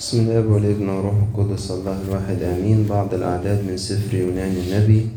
[0.00, 1.70] بسم الله والابن والروح القدس.
[1.70, 2.42] الله الواحد.
[2.42, 2.88] آمين.
[2.88, 5.08] بعض الأعداد من سفر يونان النبي.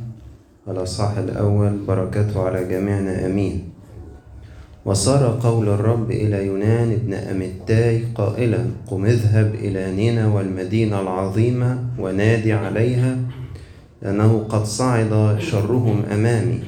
[0.67, 1.87] الأصحاح الأول.
[1.87, 3.25] بركته على جميعنا.
[3.25, 3.71] آمين.
[4.85, 12.53] وصار قول الرب إلى يونان ابن أمتاي قائلا قم اذهب إلى نينوى المدينة العظيمة ونادي
[12.53, 13.17] عليها
[14.01, 16.59] لأنه قد صعد شرهم أمامي.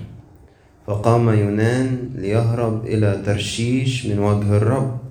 [0.88, 5.05] فقام يونان ليهرب إلى ترشيش من وجه الرب.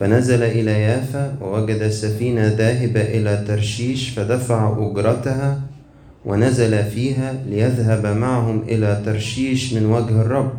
[0.00, 5.60] فنزل إلى يافا ووجد سفينة ذاهبة إلى ترشيش فدفع أجرتها
[6.24, 10.52] ونزل فيها ليذهب معهم إلى ترشيش من وجه الرب.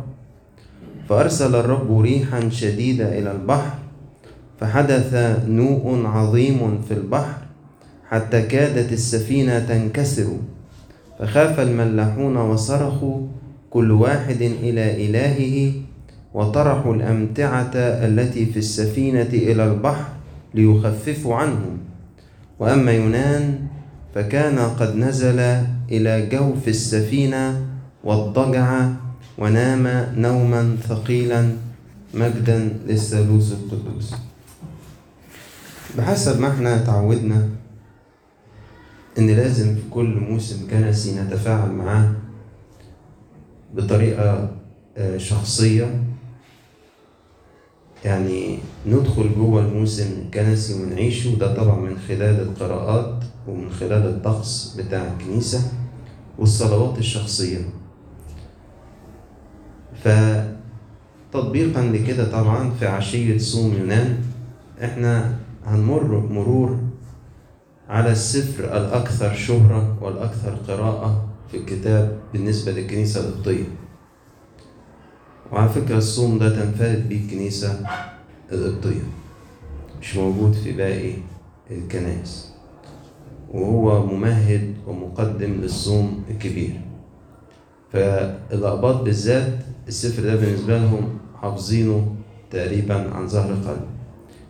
[1.08, 3.78] فأرسل الرب ريحا شديدة إلى البحر
[4.60, 5.14] فحدث
[5.48, 7.38] نوء عظيم في البحر
[8.08, 10.36] حتى كادت السفينة تنكسر.
[11.18, 13.26] فخاف الملاحون وصرخوا
[13.70, 15.72] كل واحد إلى إلهه
[16.34, 20.04] وطرحوا الأمتعة التي في السفينة إلى البحر
[20.54, 21.78] ليخففوا عنهم
[22.58, 23.58] وأما يونان
[24.14, 25.40] فكان قد نزل
[25.90, 27.66] إلى جوف السفينة
[28.04, 28.88] واضطجع
[29.38, 31.48] ونام نوما ثقيلا
[32.14, 34.14] مجدا للثالوث القدوس.
[35.98, 37.48] بحسب ما إحنا تعودنا
[39.18, 42.12] إن لازم في كل موسم كنسي نتفاعل معاه
[43.74, 44.50] بطريقة
[45.16, 46.02] شخصية.
[48.04, 51.34] يعني ندخل جوه الموسم الكنسي ونعيشه.
[51.38, 55.72] ده طبعا من خلال القراءات ومن خلال الطقس بتاع الكنيسة
[56.38, 57.58] والصلوات الشخصية.
[61.32, 64.18] فتطبيقا لكده طبعا في عشية صوم يونان
[64.84, 66.78] إحنا هنمر مرور
[67.88, 73.64] على السفر الأكثر شهرة والأكثر قراءة في الكتاب بالنسبة للكنيسة القبطية.
[75.52, 77.86] وعلى فكرة الصوم ده تنفرد بيه الكنيسة
[78.52, 79.02] القبطية
[80.00, 81.12] مش موجود في باقي
[81.70, 82.52] الكنائس.
[83.50, 86.80] وهو ممهد ومقدم للصوم الكبير.
[87.92, 89.52] فالأقباط بالذات
[89.88, 92.14] السفر ده بالنسبة لهم حافظينه
[92.50, 93.84] تقريبا عن ظهر قلب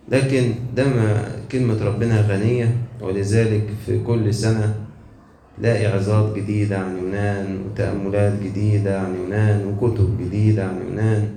[0.09, 4.75] لكن ده ما كلمة ربنا غنية ولذلك في كل سنة
[5.59, 11.29] لاقي عظات جديدة عن يونان وتأملات جديدة عن يونان وكتب جديدة عن يونان.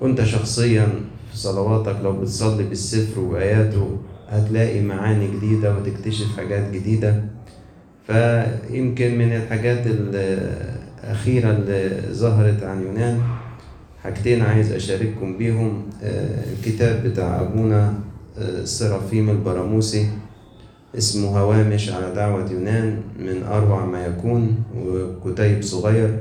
[0.00, 0.86] وانت شخصيا
[1.30, 3.98] في صلواتك لو بتصلي بالسفر وآياته
[4.28, 7.24] هتلاقي معاني جديدة وتكتشف حاجات جديدة.
[8.06, 13.20] فيمكن من الحاجات الأخيرة اللي ظهرت عن يونان
[14.02, 15.82] حاجتين عايز أشارككم بيهم.
[16.52, 17.94] الكتاب بتاع أبونا
[18.38, 20.08] السرافيم البراموسي.
[20.98, 26.18] اسمه هوامش على دعوة يونان من أروع ما يكون وكتيب صغير.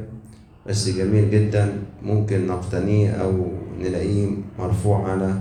[0.67, 1.73] بس جميل جدا.
[2.03, 3.47] ممكن نقتنيه أو
[3.81, 4.27] نلاقيه
[4.59, 5.35] مرفوع على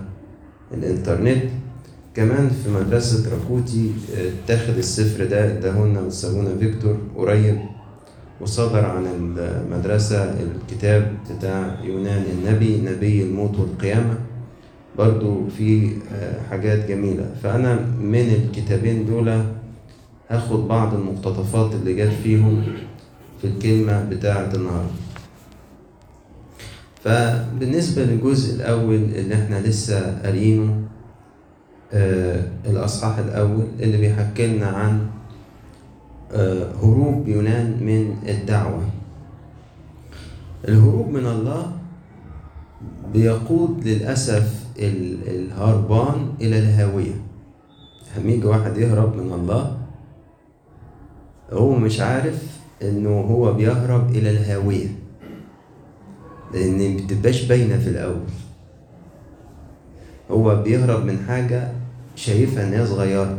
[0.74, 1.42] الإنترنت.
[2.14, 3.90] كمان في مدرسة راكوتي
[4.44, 7.58] اتاخد السفر ده اداهولنا وسابونا فيكتور قريب
[8.40, 14.14] وصدر عن المدرسة الكتاب بتاع يونان النبي نبي الموت والقيامة.
[14.98, 15.90] برضو في
[16.50, 17.30] حاجات جميلة.
[17.42, 19.42] فأنا من الكتابين دول
[20.30, 22.62] هاخد بعض المقتطفات اللي جت فيهم
[23.40, 24.90] في الكلمة بتاعة النهاردة.
[27.04, 30.80] فبالنسبة للجزء الأول اللي إحنا لسه قارينه
[31.92, 35.06] آه الأصحاح الأول اللي بيحكي لنا عن
[36.32, 38.82] آه هروب يونان من الدعوة.
[40.68, 41.72] الهروب من الله
[43.12, 47.14] بيقود للأسف الهربان إلى الهاوية.
[48.16, 49.78] لما يجي واحد يهرب من الله؟
[51.52, 54.88] هو مش عارف إنه هو بيهرب إلى الهاوية.
[56.54, 58.24] لأن بتبقاش باينة في الأول.
[60.30, 61.72] هو بيهرب من حاجة
[62.16, 63.38] شايفها إن هي صغيرة.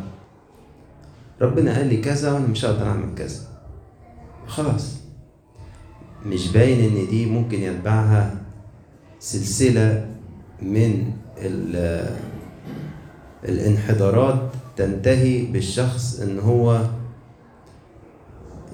[1.41, 3.39] ربنا قال لي كذا وأنا مش هقدر أعمل كذا.
[4.47, 4.95] خلاص.
[6.25, 8.35] مش باين إن دي ممكن يتبعها
[9.19, 10.07] سلسلة
[10.61, 11.11] من
[13.43, 14.39] الانحدارات
[14.77, 16.81] تنتهي بالشخص إن هو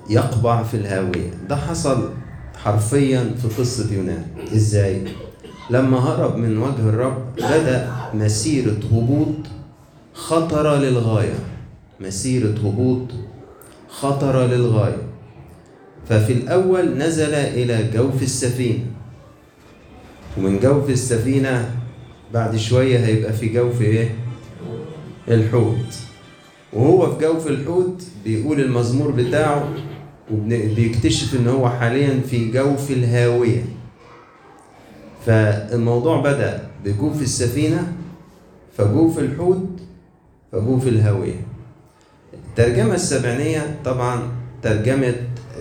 [0.10, 1.30] يقبع في الهاوية.
[1.50, 2.10] ده حصل
[2.58, 4.26] حرفيا في قصة يونان.
[4.56, 5.02] إزاي؟
[5.70, 9.36] لما هرب من وجه الرب بدأ مسيرة هبوط
[10.14, 11.36] خطرة للغاية.
[12.00, 13.08] مسيرة هبوط
[13.90, 15.02] خطرة للغاية.
[16.10, 18.86] ففي الأول نزل إلى جوف السفينة.
[20.38, 21.81] ومن جوف السفينة
[22.34, 24.10] بعد شوية هيبقى في جوف إيه؟
[25.28, 25.96] الحوت.
[26.74, 29.70] وهو في جوف الحوت بيقول المزمور بتاعه
[30.32, 33.66] وبيكتشف إن هو حاليا في جوف الهاوية.
[35.26, 37.94] فالموضوع بدأ بجوف السفينة
[38.78, 39.70] فجوف الحوت
[40.52, 41.42] فجوف الهاوية.
[42.34, 44.22] الترجمة السبعينية طبعا
[44.64, 45.14] ترجمة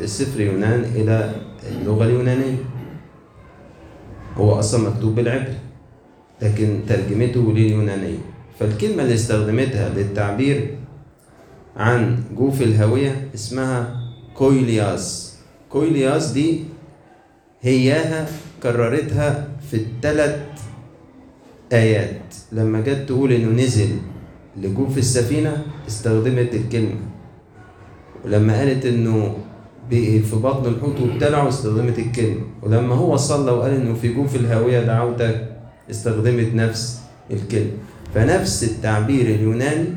[0.05, 1.35] سفر يونان إلى
[1.71, 2.57] اللغة اليونانية.
[4.37, 5.59] هو أصلا مكتوب بالعبري.
[6.43, 8.19] لكن ترجمته لليونانية.
[8.59, 10.77] فالكلمة اللي استخدمتها للتعبير
[11.77, 13.97] عن جوف الهاوية اسمها
[14.35, 15.37] كويلياس.
[15.71, 16.65] كويلياس دي
[17.61, 18.27] هياها
[18.63, 20.41] كررتها في الثلاث
[21.73, 22.35] آيات.
[22.53, 23.89] لما جت تقول إنه نزل
[24.63, 27.01] لجوف السفينة استخدمت الكلمة.
[28.25, 29.37] ولما قالت إنه
[29.91, 32.41] في بطن الحوت وابتلعه استخدمت الكلمة.
[32.63, 35.50] ولما هو صلى وقال إنه في جوف الهاوية دعوتك
[35.91, 37.01] استخدمت نفس
[37.31, 37.73] الكلمة.
[38.15, 39.89] فنفس التعبير اليوناني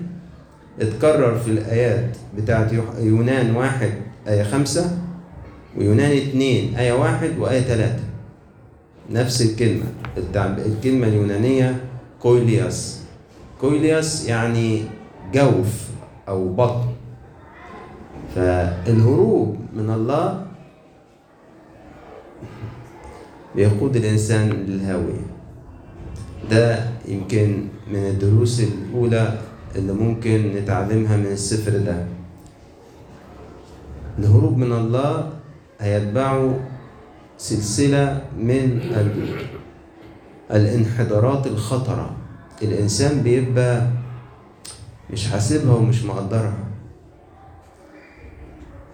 [0.82, 3.92] اتكرر في الآيات بتاعت يونان واحد
[4.28, 4.98] آية خمسة
[5.78, 8.04] ويونان اتنين آية واحد وآية تلاتة.
[9.12, 9.86] نفس الكلمة.
[10.66, 11.76] الكلمة اليونانية
[12.20, 13.02] كويلياس.
[13.62, 14.82] كويلياس يعني
[15.34, 15.90] جوف
[16.28, 16.88] أو بطن.
[18.36, 20.46] فالهروب من الله
[23.56, 25.33] بيقود الإنسان للهاوية
[26.52, 29.40] ده يمكن من الدروس الأولى
[29.76, 32.06] اللي ممكن نتعلمها من السفر ده.
[34.20, 35.30] الهروب من الله
[35.80, 36.60] هيتبعه
[37.38, 38.80] سلسلة من
[40.52, 42.16] الانحدارات الخطرة.
[42.62, 43.88] الإنسان بيبقى
[45.12, 46.58] مش حاسبها ومش مقدرها.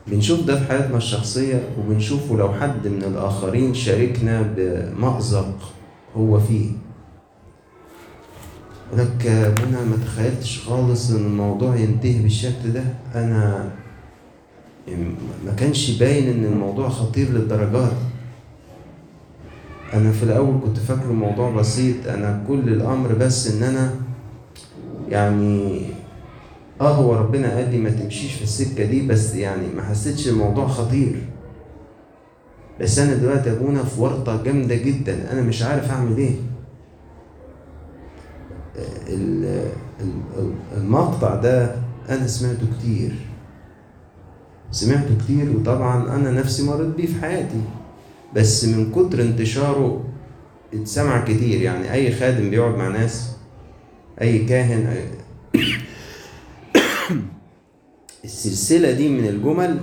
[0.07, 5.55] بنشوف ده في حياتنا الشخصية وبنشوفه لو حد من الآخرين شاركنا بمأزق
[6.17, 6.71] هو فيه.
[8.97, 12.83] لك أنا ما تخيلتش خالص إن الموضوع ينتهي بالشكل ده.
[13.15, 13.69] أنا
[15.45, 17.91] ما كانش باين إن الموضوع خطير للدرجات
[19.93, 22.07] أنا في الأول كنت فاكره موضوع بسيط.
[22.07, 23.95] أنا كل الأمر بس إن أنا
[25.09, 25.81] يعني
[26.81, 30.67] آه هو ربنا قال لي ما تمشيش في السكة دي بس يعني ما حسيتش الموضوع
[30.67, 31.15] خطير.
[32.81, 35.31] بس أنا دلوقتي أبونا في ورطة جامدة جدا.
[35.31, 36.35] أنا مش عارف أعمل إيه.
[40.77, 41.75] المقطع ده
[42.09, 43.15] أنا سمعته كتير.
[44.71, 47.61] سمعته كتير وطبعا أنا نفسي مريت بيه في حياتي.
[48.35, 50.03] بس من كتر انتشاره
[50.73, 51.61] اتسمع كتير.
[51.61, 53.31] يعني أي خادم بيقعد مع ناس
[54.21, 55.05] أي كاهن أي
[58.25, 59.79] السلسلة دي من الجمل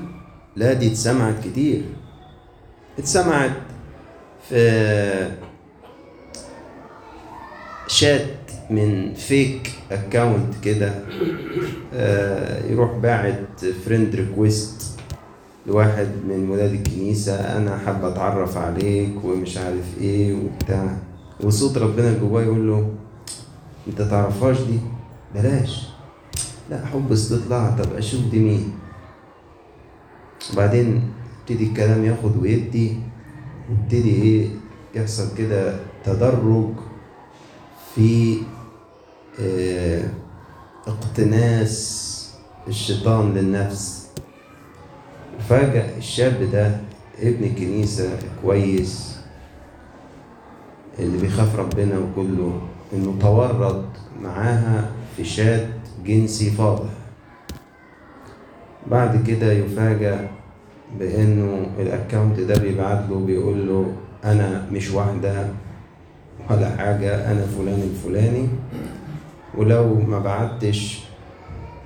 [0.57, 1.83] لا دي اتسمعت كتير.
[2.99, 3.53] اتسمعت
[4.49, 5.31] في
[7.87, 8.36] شات
[8.71, 10.95] من fake account كده
[11.95, 14.99] آه يروح باعت friend request
[15.67, 20.97] لواحد من ولاد الكنيسة أنا حابة أتعرف عليك ومش عارف إيه وبتاع.
[21.45, 22.91] وصوت ربنا جواه يقول له
[23.89, 24.79] أنت تعرفهاش دي؟
[25.35, 25.89] بلاش.
[26.71, 28.73] لا حب استطلاع طب أشوف دي مين.
[30.53, 31.03] وبعدين
[31.41, 32.97] يبتدي الكلام ياخد ويدي
[33.71, 34.49] يبتدي إيه
[34.95, 36.69] يحصل كده تدرج
[37.95, 38.37] في
[40.87, 42.07] اقتناس
[42.69, 44.07] الشيطان للنفس.
[45.49, 46.77] فجأة الشاب ده
[47.23, 49.17] ابن كنيسة كويس
[50.99, 52.61] اللي بيخاف ربنا وكله
[52.93, 53.85] إنه تورط
[54.23, 55.69] معاها في شات
[56.05, 56.91] جنسي فاضح.
[58.91, 60.29] بعد كده يفاجأ
[60.99, 63.93] بإنه الاكونت ده بيبعت له بيقول له
[64.25, 65.47] أنا مش واحدة
[66.51, 68.49] ولا حاجة أنا فلان الفلاني.
[69.57, 71.05] ولو ما بعتش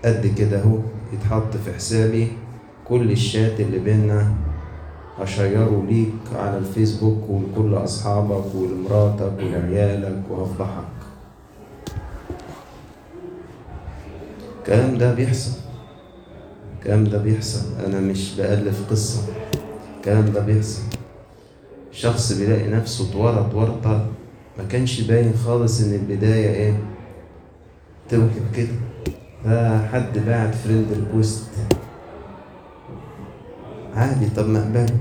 [0.05, 0.79] قد كده اهو
[1.13, 2.29] يتحط في حسابي
[2.89, 4.33] كل الشات اللي بينا
[5.19, 10.85] هشيره ليك على الفيسبوك ولكل أصحابك ولمراتك ولعيالك وهفضحك.
[14.61, 15.53] الكلام ده بيحصل.
[16.79, 17.61] الكلام ده بيحصل.
[17.87, 19.23] أنا مش بألف قصة.
[19.97, 20.83] الكلام ده بيحصل.
[21.93, 24.07] شخص بيلاقي نفسه اتورط ورطة
[24.59, 26.79] ما كانش باين خالص إن البداية إيه؟
[28.11, 28.75] توهب كده.
[29.45, 31.45] ده حد بعت friend request
[33.95, 34.97] عادي طب ما اقبله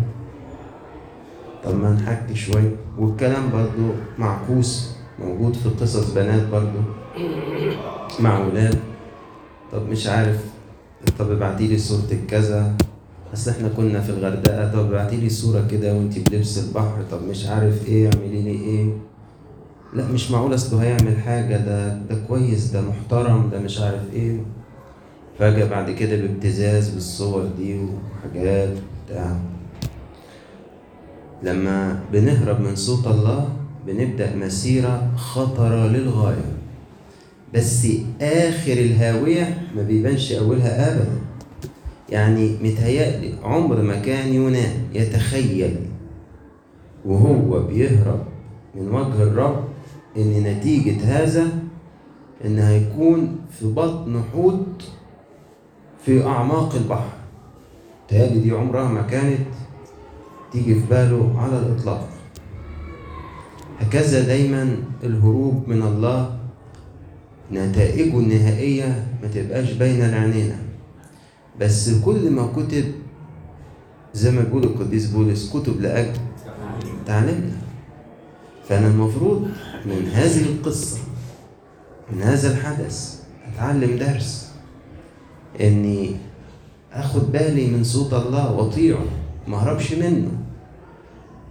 [1.63, 4.89] طب ما نحكي شوية والكلام برضو معكوس
[5.19, 6.79] موجود في قصص بنات برضو.
[8.19, 8.79] مع ولاد.
[9.71, 10.45] طب مش عارف
[11.19, 12.75] طب ابعتي لي صورتك كذا
[13.33, 14.71] اصل إحنا كنا في الغردقة.
[14.73, 17.03] طب ابعتي لي صورة كده وانت بلبس البحر.
[17.11, 18.89] طب مش عارف إيه اعملي لي إيه.
[19.93, 24.37] لا مش معقول اصله هيعمل حاجة ده ده كويس ده محترم ده مش عارف إيه.
[25.39, 28.69] فجأة بعد كده بابتزاز بالصور دي وحاجات
[29.05, 29.35] بتاع.
[31.43, 33.49] لما بنهرب من صوت الله
[33.87, 36.53] بنبدأ مسيرة خطرة للغاية.
[37.55, 37.87] بس
[38.21, 41.09] آخر الهاوية ما بيبانش أولها أبدا.
[42.09, 45.75] يعني متهيألي عمر ما كان يونان يتخيل.
[47.05, 48.23] وهو بيهرب
[48.75, 49.68] من وجه الرب
[50.17, 51.47] إن نتيجة هذا
[52.45, 54.83] إن هيكون في بطن حوت
[56.05, 57.09] في أعماق البحر.
[58.07, 59.47] تهيألي دي عمرها ما كانت
[60.51, 62.09] تيجي في باله على الإطلاق.
[63.79, 66.39] هكذا دايما الهروب من الله
[67.51, 70.55] نتائجه النهائية ما تبقاش باينة لعينينا
[71.59, 72.83] بس كل ما كتب
[74.13, 76.19] زي ما بيقول القديس بولس كتب لأجل
[77.05, 77.51] تعلمنا
[78.69, 79.47] فأنا المفروض
[79.85, 80.97] من هذه القصة
[82.11, 83.19] من هذا الحدث
[83.53, 84.49] أتعلم درس.
[85.61, 86.15] إني
[86.93, 89.05] أخد بالي من صوت الله وأطيعه
[89.47, 90.31] ما أهربش منه.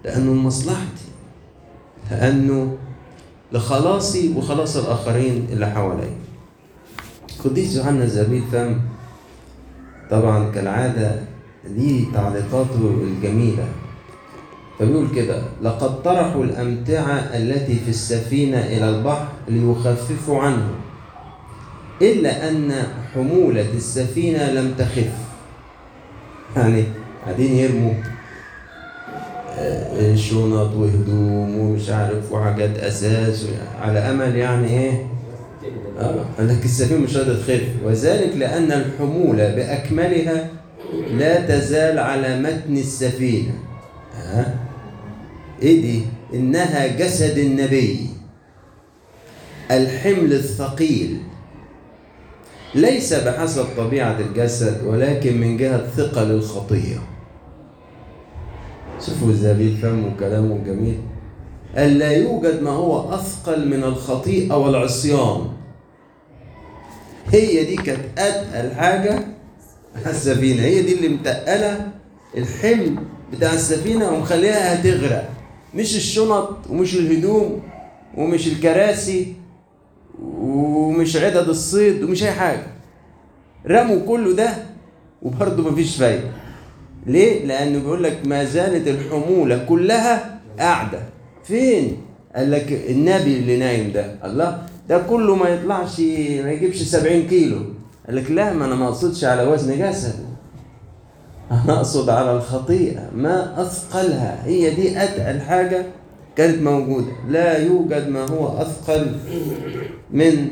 [0.04, 1.04] لأنه لمصلحتي
[2.10, 2.76] لأنه
[3.52, 6.16] لخلاصي وخلاص الآخرين اللي حواليا.
[7.44, 8.80] قديس يوحنا الزبيب فهم
[10.10, 11.20] طبعا كالعادة
[11.64, 13.68] ليه تعليقاته الجميلة.
[14.78, 20.68] فبيقول كده لقد طرحوا الأمتعة التي في السفينة إلى البحر ليخففوا عنه
[22.02, 22.72] إلا أن
[23.14, 25.12] حمولة السفينة لم تخف.
[26.56, 26.84] يعني
[27.24, 27.92] قاعدين يرموا
[30.14, 33.46] شنط وهدوم ومش عارف وحاجات أساس
[33.80, 35.06] على أمل يعني إيه؟
[36.00, 37.62] آه لكن السفينة مش قادره تخف.
[37.84, 40.48] وذلك لأن الحمولة بأكملها
[41.10, 43.52] لا تزال على متن السفينة.
[44.16, 44.67] ها آه.
[45.62, 46.02] إيه دي
[46.34, 48.06] إنها جسد النبي
[49.70, 51.18] الحمل الثقيل.
[52.74, 56.98] ليس بحسب طبيعة الجسد ولكن من جهة ثقل الخطيه
[59.06, 60.98] شوفوا إزاي فهموا كلامه جميل.
[61.76, 65.46] قال لا يوجد ما هو أثقل من الخطيئة والعصيان.
[67.32, 69.12] هي دي كانت أتقل حاجة
[69.96, 70.62] على السفينة.
[70.62, 71.86] هي دي اللي متقلة
[72.36, 72.96] الحمل
[73.32, 75.30] بتاع السفينة ومخليها هتغرق.
[75.74, 77.60] مش الشنط ومش الهدوم
[78.16, 79.34] ومش الكراسي
[80.22, 82.66] ومش عدد الصيد ومش أي حاجة.
[83.66, 84.54] رموا كله ده
[85.22, 86.30] وبرضه مفيش فايدة.
[87.06, 91.00] ليه؟ لأنه بيقول لك ما زالت الحمولة كلها قاعدة.
[91.44, 91.96] فين؟
[92.36, 94.14] قال لك النبي اللي نايم ده.
[94.24, 97.58] الله ده كله ما يطلعش ما يجيبش 70 كيلو.
[98.06, 100.27] قال لك لا ما أنا ما اقصدش على وزن جسد
[101.50, 103.10] أنا أقصد على الخطيئة.
[103.14, 104.44] ما أثقلها.
[104.44, 105.86] هي دي اتقل حاجة
[106.36, 107.12] كانت موجودة.
[107.28, 109.06] لا يوجد ما هو أثقل
[110.10, 110.48] من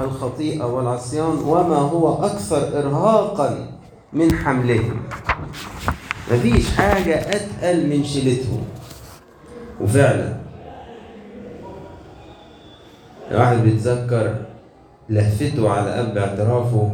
[0.00, 3.66] الخطيئة والعصيان وما هو أكثر ارهاقا
[4.12, 5.00] من حملهم.
[6.32, 8.64] مفيش حاجة أتقل من شيلتهم.
[9.80, 10.36] وفعلا
[13.30, 14.34] الواحد بيتذكر
[15.08, 16.90] لهفته على أب اعترافه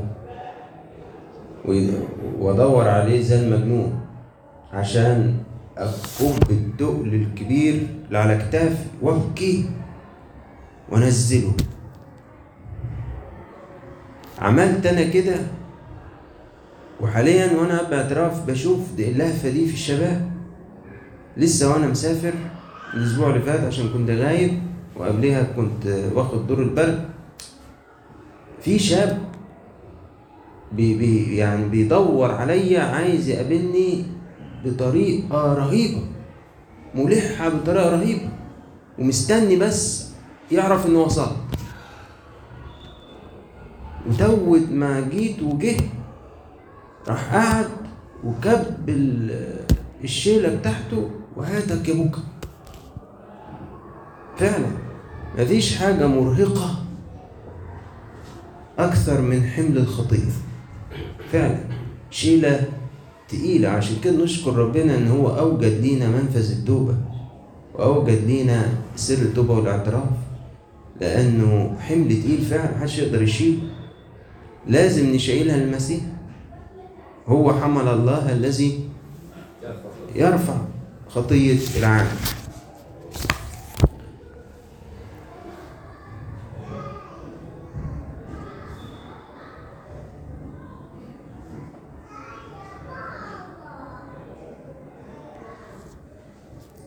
[2.39, 4.01] وادور عليه زي المجنون
[4.73, 5.37] عشان
[5.79, 9.71] أقوم بالتقل الكبير اللي على كتافي وأبكي
[10.93, 11.53] وأنزله.
[14.39, 15.37] عملت أنا كده؟
[17.01, 20.31] وحاليا وأنا باعتراف بشوف دي اللهفه دي في الشباب.
[21.37, 22.33] لسه وأنا مسافر
[22.95, 24.63] الأسبوع اللي فات عشان كنت غايب
[24.97, 27.05] وقبلها كنت واخد دور البرد.
[28.63, 29.19] في شاب
[30.73, 34.05] بي بي يعني بيدور عليا عايز يقابلني
[34.65, 36.03] بطريقة رهيبة
[36.95, 38.29] ملحة بطريقة رهيبة
[38.99, 40.11] ومستني بس
[40.53, 41.31] يعرف إنه وصل.
[44.09, 45.77] وتوت ما جيت وجه
[47.09, 47.69] راح قعد
[48.25, 48.65] وكب
[50.05, 52.21] الشيلة بتاعته وهاتك يا بوكا.
[54.37, 54.69] فعلا
[55.39, 56.85] مفيش حاجة مرهقة
[58.79, 60.33] أكثر من حمل الخطية
[61.33, 61.59] فعلا.
[62.11, 62.65] شيلة
[63.29, 63.69] تقيلة.
[63.69, 66.95] عشان كده نشكر ربنا إن هو أوجد لينا منفذ التوبة
[67.75, 70.11] وأوجد لينا سر التوبة والاعتراف.
[71.01, 73.59] لأنه حمل تقيل فعلا محدش يقدر يشيله.
[74.67, 76.01] لازم نشيلها للمسيح.
[77.29, 78.81] هو حمل الله الذي
[80.15, 80.57] يرفع
[81.09, 82.17] خطية العالم.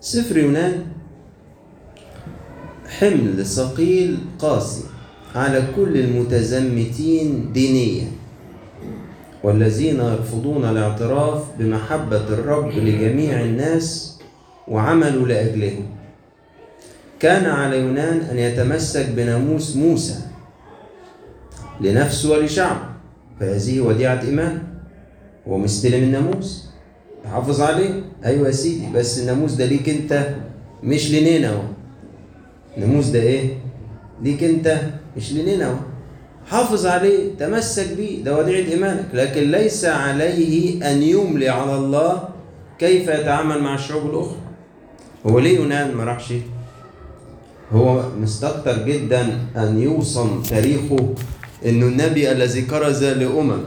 [0.03, 0.83] سفر يونان.
[2.99, 4.83] حمل ثقيل قاسي
[5.35, 8.07] على كل المتزمتين دينيا
[9.43, 14.19] والذين يرفضون الاعتراف بمحبة الرب لجميع الناس
[14.67, 15.85] وعملوا لأجلهم.
[17.19, 20.19] كان على يونان أن يتمسك بناموس موسى
[21.81, 22.89] لنفسه ولشعبه
[23.39, 24.63] فهذه وديعة إيمان.
[25.47, 26.72] هو مستلم الناموس.
[27.31, 30.35] حافظ عليه أيوة يا سيدي بس الناموس ده ليك أنت
[30.83, 31.63] مش لنينوى
[32.77, 33.49] الناموس ده إيه؟
[34.23, 34.81] ليك أنت
[35.17, 35.79] مش لنينوى
[36.47, 39.05] حافظ عليه تمسك بيه ده وديعة إيمانك.
[39.13, 42.23] لكن ليس عليه أن يملي على الله
[42.79, 44.37] كيف يتعامل مع الشعوب الأخرى.
[45.27, 46.33] هو ليه يونان ما راحش؟
[47.71, 51.13] هو مستكتر جدا أن يوصم تاريخه
[51.65, 53.63] إنه النبي الذي كرز لأمم.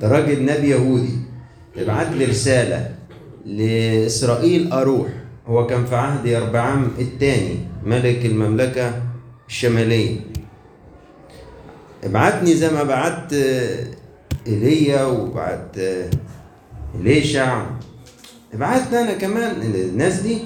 [0.00, 1.16] ده راجل نبي يهودي.
[1.76, 2.94] ابعت لي رسالة
[3.46, 5.08] لإسرائيل أروح.
[5.46, 9.02] هو كان في عهد يربعام الثاني ملك المملكة
[9.48, 10.20] الشمالية.
[12.04, 13.32] ابعتني زي ما بعت
[14.46, 15.76] إيليا وبعت
[17.00, 17.66] إليشع.
[18.54, 20.38] ابعتني أنا كمان الناس دي.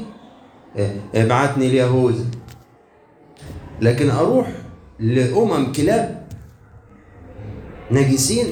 [1.14, 2.24] ابعتني ليهوذا
[3.80, 4.48] لكن أروح
[4.98, 6.26] لأمم كلاب
[7.90, 8.46] نجسين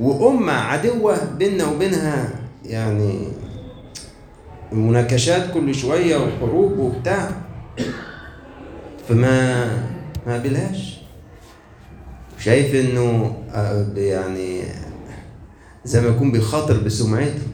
[0.00, 2.28] وأمة عدوة بيننا وبينها
[2.64, 3.28] يعني
[4.72, 7.30] مناكشات كل شوية وحروب وبتاع.
[9.08, 9.64] فما
[10.26, 11.00] ما قابلهاش
[12.38, 13.36] شايف إنه
[13.96, 14.62] يعني
[15.84, 17.46] زي ما يكون بيخاطر بسمعته.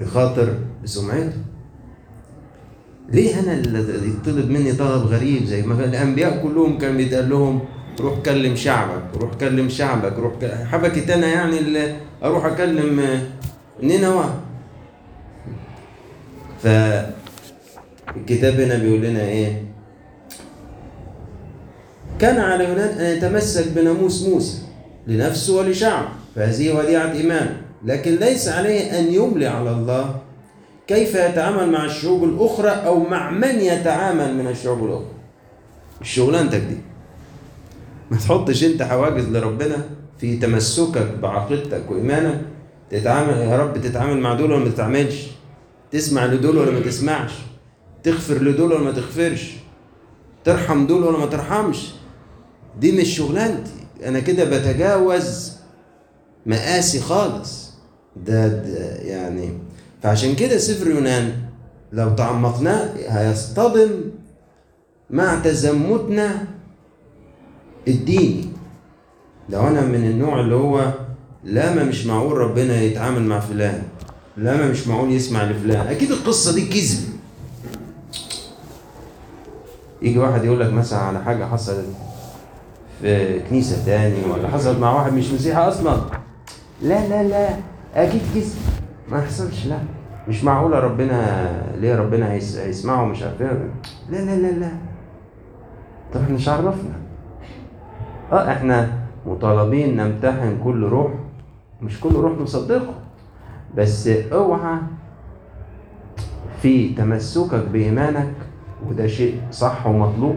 [0.00, 1.36] بيخاطر بسمعته.
[3.08, 7.60] ليه أنا اللي يطلب مني طلب غريب زي ما الأنبياء كلهم كان بيتقال لهم
[8.00, 10.66] روح كلم شعبك روح كلم شعبك روح كلم.
[10.72, 13.20] حبكت أنا يعني اللي أروح أكلم
[13.82, 14.24] نينوى.
[16.62, 19.62] فالكتاب هنا بيقول لنا إيه؟
[22.18, 24.58] كان على يونان أن يتمسك بناموس موسى
[25.06, 27.56] لنفسه ولشعبه فهذه وديعة إيمان.
[27.84, 30.20] لكن ليس عليه أن يملي على الله.
[30.86, 35.06] كيف يتعامل مع الشعوب الأخرى أو مع من يتعامل من الشعوب الأخرى؟
[36.00, 36.76] مش شغلانتك دي.
[38.10, 39.76] ما تحطش انت حواجز لربنا
[40.18, 42.40] في تمسكك بعقيدتك وإيمانك
[42.90, 45.26] تتعامل يا رب تتعامل مع دول ولا ما تتعاملش.
[45.90, 47.32] تسمع لدول ولا ما تسمعش.
[48.02, 49.52] تغفر لدول ولا ما تغفرش.
[50.44, 51.90] ترحم دول ولا ما ترحمش.
[52.80, 53.70] دي مش شغلانتي.
[54.04, 55.52] أنا كده بتجاوز
[56.46, 57.70] مقاسي خالص.
[58.16, 59.58] ده, ده يعني
[60.02, 61.32] فعشان كده سفر يونان
[61.92, 63.90] لو تعمقناه هيصطدم
[65.10, 66.44] مع تزمتنا
[67.88, 68.48] الديني
[69.48, 70.92] لو أنا من النوع اللي هو
[71.44, 73.82] لا ما مش معقول ربنا يتعامل مع فلان
[74.36, 75.86] لا ما مش معقول يسمع لفلان.
[75.86, 77.08] أكيد القصة دي كذب.
[80.02, 81.86] يجي واحد يقول لك مثلا على حاجة حصلت
[83.00, 85.96] في كنيسة تاني ولا حصلت مع واحد مش مسيحي أصلا.
[86.82, 87.48] لا لا لا
[87.94, 88.54] أكيد كذب.
[89.08, 89.78] ما يحصلش لا.
[90.28, 93.70] مش معقوله ربنا ليه ربنا هيسمعه مش عارف إيه.
[94.10, 94.70] لا لا لا لا.
[96.14, 97.03] طب إحنا مش عرفنا
[98.34, 98.88] آه إحنا
[99.26, 101.12] مطالبين نمتحن كل روح
[101.82, 102.94] مش كل روح نصدقه
[103.76, 104.78] بس اوعى
[106.62, 108.34] في تمسكك بإيمانك
[108.88, 110.36] وده شيء صح ومطلوب.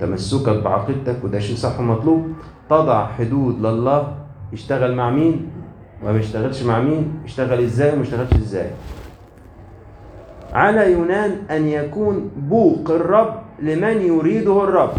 [0.00, 2.32] تمسكك بعقيدتك وده شيء صح ومطلوب.
[2.70, 4.14] تضع حدود لله
[4.52, 5.50] يشتغل مع مين؟
[6.02, 8.70] وما يشتغلش مع مين؟ يشتغل إزاي؟ وما يشتغلش إزاي.
[10.52, 14.92] على يونان أن يكون بوق الرب لمن يريده الرب.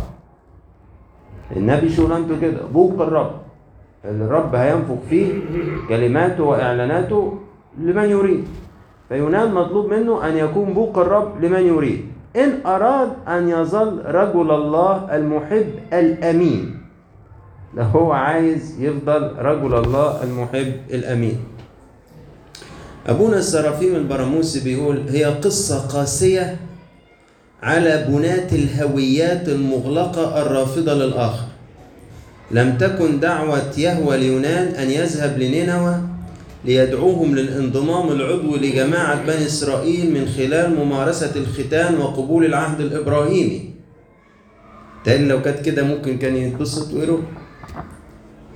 [1.56, 3.32] النبي شغلانته كده؟ بوق الرب
[4.06, 5.28] الرب هينفخ فيه
[5.90, 7.38] كلماته وإعلاناته
[7.78, 8.44] لمن يريد.
[9.10, 12.02] فيونان مطلوب منه أن يكون بوق الرب لمن يريد.
[12.36, 16.78] إن أراد أن يظل رجل الله المحب الأمين.
[17.76, 21.38] ده هو عايز يفضل رجل الله المحب الأمين.
[23.08, 26.58] أبونا السرافيم البراموسي بيقول هي قصة قاسية
[27.64, 31.46] على بناة الهويات المغلقة الرافضة للآخر.
[32.52, 36.02] لم تكن دعوة يهوى ليونان أن يذهب لنينوى
[36.66, 43.74] ليدعوهم للانضمام العضوي لجماعة بني إسرائيل من خلال ممارسة الختان وقبول العهد الإبراهيمي.
[45.06, 47.22] تاني لو كانت كده ممكن كان يتبسط ويروح.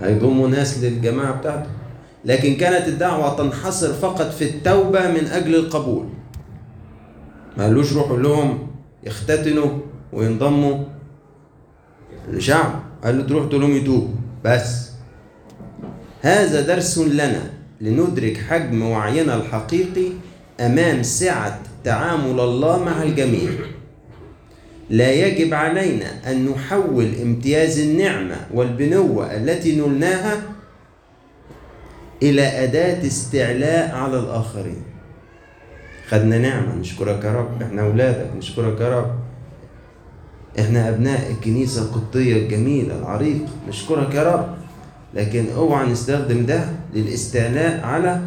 [0.02, 1.70] هيضموا ناس للجماعة بتاعته.
[2.26, 6.06] لكن كانت الدعوة تنحصر فقط في التوبة من أجل القبول.
[7.58, 8.75] ما قالوش روحوا لهم.
[9.06, 9.80] يختتنوا
[10.14, 10.86] وينضموا
[12.32, 14.90] لشعب قال له تروح تقول لهم يتوبوا بس
[16.22, 20.10] هذا درس لنا لندرك حجم وعينا الحقيقي
[20.60, 23.52] أمام سعة تعامل الله مع الجميع.
[24.90, 30.42] لا يجب علينا أن نحول امتياز النعمة والبنوة التي نلناها
[32.24, 34.84] إلى أداة استعلاء على الآخرين.
[36.10, 37.62] خدنا نعمة نشكرك يا رب.
[37.62, 39.12] إحنا أولادك نشكرك يا رب.
[40.60, 43.48] إحنا أبناء الكنيسة القبطية الجميلة العريقة.
[43.70, 44.48] نشكرك يا رب.
[45.14, 48.22] لكن أوعى نستخدم ده للاستعلاء على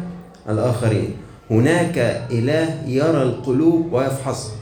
[0.49, 1.13] الآخرين.
[1.51, 1.97] هناك
[2.31, 4.55] إله يرى القلوب ويفحصها.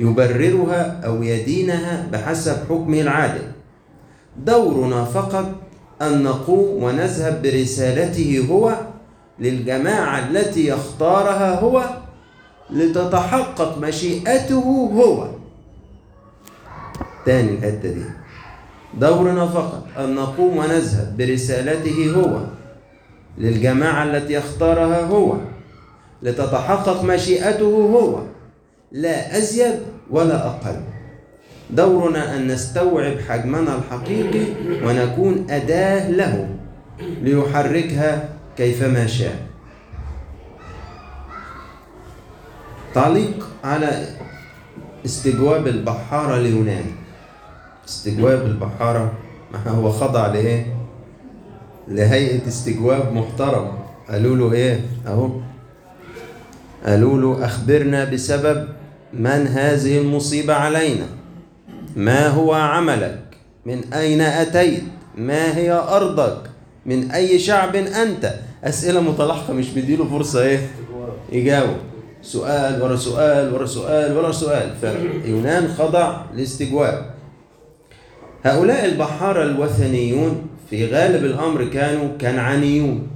[0.00, 3.42] يبررها أو يدينها بحسب حكمه العادل.
[4.46, 5.54] دورنا فقط
[6.02, 8.76] أن نقوم ونذهب برسالته هو
[9.38, 11.84] للجماعة التي يختارها هو
[12.72, 15.28] لتتحقق مشيئته هو.
[17.26, 18.04] تاني الحتة دي.
[18.94, 22.40] دورنا فقط أن نقوم ونذهب برسالته هو
[23.38, 25.36] للجماعة التي يختارها هو
[26.22, 28.20] لتتحقق مشيئته هو
[28.92, 29.78] لا أزيد
[30.10, 30.80] ولا أقل.
[31.70, 34.46] دورنا أن نستوعب حجمنا الحقيقي
[34.84, 36.48] ونكون أداة له
[37.22, 39.49] ليحركها كيفما شاء.
[42.94, 44.06] تعليق على
[45.04, 46.84] استجواب البحارة ليونان
[47.88, 49.12] استجواب البحارة
[49.52, 50.66] ما هو خضع لإيه؟
[51.88, 53.72] لهيئة استجواب محترم.
[54.10, 55.30] قالوا له إيه؟ أهو.
[56.86, 58.68] قالوا له أخبرنا بسبب
[59.12, 61.06] من هذه المصيبة علينا.
[61.96, 63.22] ما هو عملك؟
[63.66, 64.82] من أين أتيت؟
[65.16, 66.42] ما هي أرضك؟
[66.86, 70.68] من أي شعب أنت؟ أسئلة متلاحقة مش بديله فرصة إيه؟
[71.32, 71.76] يجاوب.
[72.22, 74.68] سؤال ورا سؤال ورا سؤال ورا سؤال.
[75.24, 77.14] فيونان خضع لاستجواب.
[78.42, 83.08] هؤلاء البحارة الوثنيون في غالب الأمر كانوا كنعانيون.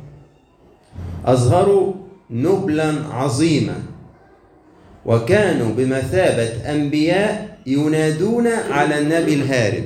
[1.25, 1.93] أظهروا
[2.31, 3.77] نبلا عظيما.
[5.07, 9.85] وكانوا بمثابة أنبياء ينادون على النبي الهارب.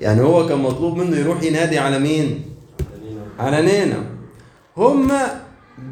[0.00, 2.44] يعني هو كان مطلوب منه يروح ينادي على مين؟
[3.38, 4.04] على نينا.
[4.76, 5.12] هم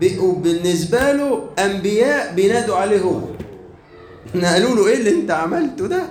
[0.01, 3.21] بقوا بالنسبة له أنبياء بينادوا عليه هو
[4.45, 6.03] قالوا له إيه اللي أنت عملته ده؟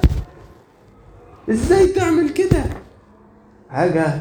[1.49, 2.63] إزاي تعمل كده؟
[3.69, 4.17] حاجة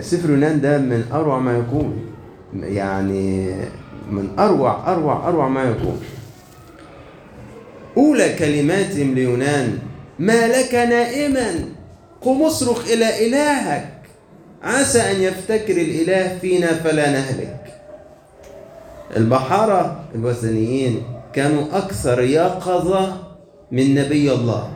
[0.00, 1.96] سفر يونان ده من أروع ما يكون
[2.54, 3.54] يعني
[4.10, 6.00] من أروع أروع أروع ما يكون
[7.96, 9.78] أولى كلماتهم ليونان
[10.18, 11.64] ما لك نائما
[12.20, 13.97] قم اصرخ إلى إلهك
[14.62, 17.64] عسى أن يفتكر الإله فينا فلا نهلك.
[19.16, 23.16] البحارة الوثنيين كانوا أكثر يقظة
[23.72, 24.68] من نبي الله.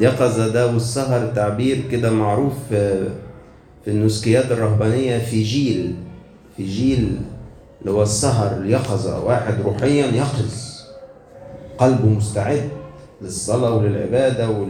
[0.00, 3.10] يقظة ده والسهر تعبير كده معروف في
[3.88, 5.94] النسكيات الرهبانية في جيل
[6.56, 7.20] في جيل
[7.80, 10.74] اللي هو السهر اليقظة واحد روحيا يقظ.
[11.78, 12.68] قلبه مستعد
[13.22, 14.66] للصلاة وللعبادة.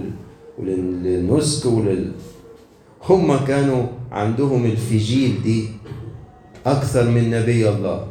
[0.58, 2.12] وللنسك ولل
[3.08, 5.68] هم كانوا عندهم الفجيل دي
[6.66, 8.06] أكثر من نبي الله.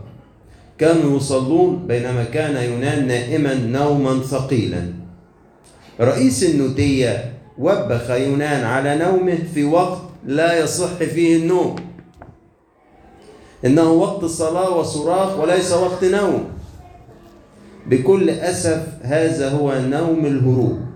[0.78, 4.94] كانوا يصلون بينما كان يونان نائما نوما ثقيلا.
[6.00, 11.76] رئيس النوتية وبخ يونان على نومه في وقت لا يصح فيه النوم.
[13.66, 16.44] إنه وقت الصلاة وصراخ وليس وقت نوم.
[17.88, 20.93] بكل أسف هذا هو نوم الهروب.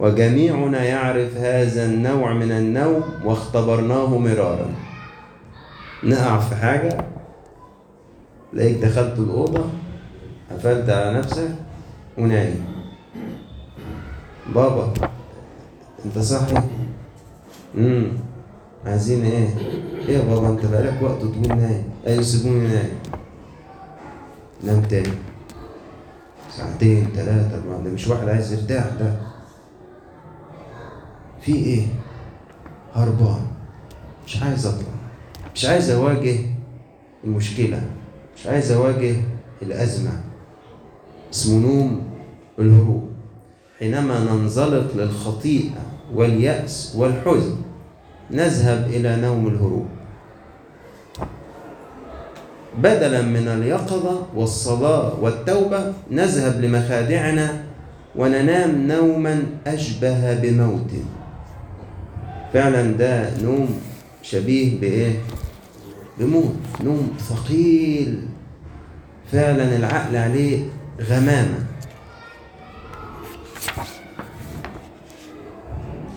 [0.00, 4.74] وجميعنا يعرف هذا النوع من النوم واختبرناه مرارا.
[6.04, 7.04] نقع في حاجة
[8.52, 9.64] تلاقيك دخلت الأوضة
[10.50, 11.48] قفلت على نفسك
[12.18, 12.64] ونايم.
[14.54, 14.92] بابا
[16.04, 16.62] انت صاحي؟
[17.78, 18.12] امم
[18.86, 19.48] عايزين إيه؟
[20.08, 21.84] إيه يا بابا انت بقالك وقت تقول نايم.
[22.06, 22.98] أيوه سيبوني نايم.
[24.64, 25.12] نام تاني.
[26.56, 29.29] ساعتين أربعة ده مش واحد عايز يرتاح ده.
[31.42, 31.86] في إيه؟
[32.94, 33.46] هربان.
[34.26, 34.94] مش عايز أطلع.
[35.54, 36.36] مش عايز أواجه
[37.24, 37.82] المشكلة.
[38.36, 39.16] مش عايز أواجه
[39.62, 40.10] الأزمة.
[41.32, 42.02] اسمه نوم
[42.58, 43.10] الهروب.
[43.78, 45.80] حينما ننزلق للخطيئة
[46.14, 47.56] واليأس والحزن
[48.30, 49.86] نذهب إلى نوم الهروب.
[52.78, 57.64] بدلا من اليقظة والصلاة والتوبة نذهب لمخادعنا
[58.16, 60.90] وننام نوما أشبه بموت.
[62.52, 63.80] فعلا ده نوم
[64.22, 65.12] شبيه بإيه؟
[66.18, 68.22] بموت نوم ثقيل.
[69.32, 70.58] فعلا العقل عليه
[71.00, 71.66] غمامة.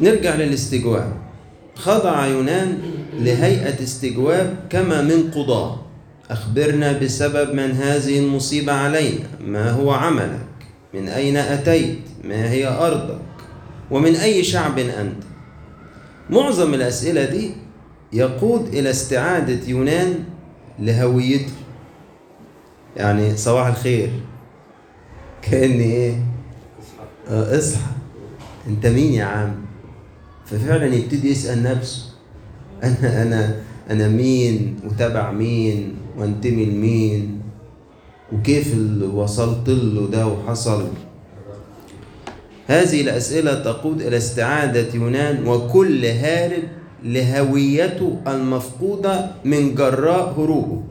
[0.01, 1.13] نرجع للاستجواب.
[1.75, 2.77] خضع يونان
[3.19, 5.79] لهيئة استجواب كما من قضاة
[6.29, 9.25] أخبرنا بسبب من هذه المصيبة علينا.
[9.39, 10.45] ما هو عملك؟
[10.93, 13.19] من أين أتيت؟ ما هي أرضك؟
[13.91, 15.23] ومن أي شعب أنت؟
[16.29, 17.51] معظم الأسئلة دي
[18.13, 20.13] يقود إلى استعادة يونان
[20.79, 21.53] لهويته.
[22.97, 24.09] يعني صباح الخير.
[25.41, 26.15] كأن إيه؟
[27.29, 27.91] آه، اصحى.
[28.67, 29.55] أنت مين يا عم؟
[30.45, 32.05] ففعلا يبتدي يسأل نفسه.
[32.83, 33.55] أنا أنا
[33.89, 37.41] أنا مين؟ وتبع مين؟ وأنتمي لمين؟
[38.33, 40.87] وكيف اللي وصلت له ده وحصل؟
[42.67, 46.63] هذه الأسئلة تقود إلى استعادة يونان وكل هارب
[47.03, 50.83] لهويته المفقودة من جراء هروبه.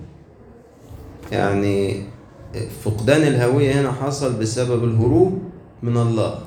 [1.32, 2.02] يعني
[2.84, 5.42] فقدان الهوية هنا حصل بسبب الهروب
[5.82, 6.38] من الله.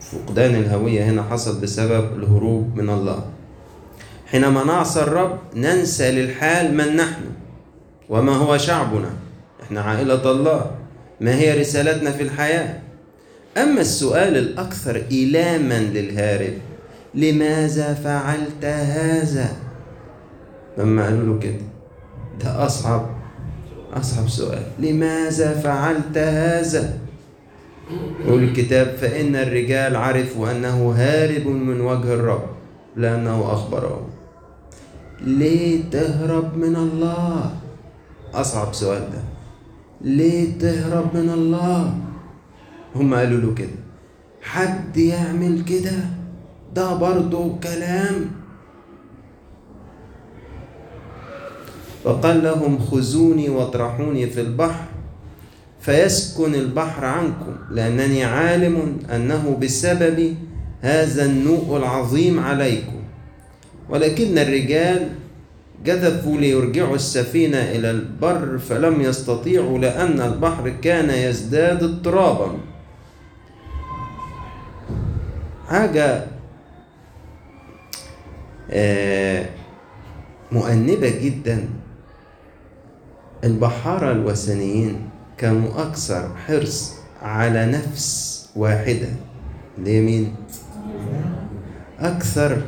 [0.00, 3.24] فقدان الهوية هنا حصل بسبب الهروب من الله.
[4.26, 7.22] حينما نعصى الرب ننسى للحال من نحن
[8.08, 9.10] وما هو شعبنا.
[9.62, 10.70] إحنا عائلة الله.
[11.20, 12.85] ما هي رسالتنا في الحياة؟
[13.56, 16.52] أما السؤال الأكثر إيلاما للهارب
[17.14, 19.52] لماذا فعلت هذا؟
[20.78, 21.60] لما قالوا له كده.
[22.44, 23.06] ده أصعب
[23.92, 24.62] أصعب سؤال.
[24.78, 26.98] لماذا فعلت هذا؟
[28.24, 32.46] يقول الكتاب فإن الرجال عرفوا أنه هارب من وجه الرب
[32.96, 34.08] لأنه أخبرهم
[35.20, 37.50] ليه تهرب من الله؟
[38.34, 39.22] أصعب سؤال ده.
[40.00, 41.94] ليه تهرب من الله؟
[42.96, 43.78] هم قالوا له كده.
[44.42, 45.96] حد يعمل كده؟
[46.74, 48.30] ده برضه كلام.
[52.04, 54.84] فقال لهم خذوني واطرحوني في البحر
[55.80, 60.34] فيسكن البحر عنكم لأنني عالم أنه بسبب
[60.80, 62.96] هذا النوء العظيم عليكم.
[63.88, 65.08] ولكن الرجال
[65.84, 72.58] جذفوا ليرجعوا السفينة إلى البر فلم يستطيعوا لأن البحر كان يزداد اضطرابا.
[75.68, 76.24] حاجة
[78.70, 79.46] آه،
[80.52, 81.68] مؤنبة جدا
[83.44, 89.08] البحارة الوثنيين كانوا أكثر حرص على نفس واحدة
[89.78, 90.34] اللي مين؟
[92.00, 92.62] أكثر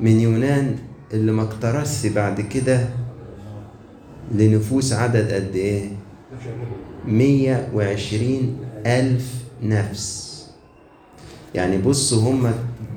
[0.00, 0.76] من يونان
[1.12, 2.88] اللي ما اكترث بعد كده
[4.34, 5.88] لنفوس عدد قد إيه؟
[7.06, 10.25] مية وعشرين ألف نفس
[11.56, 12.52] يعني بصوا هم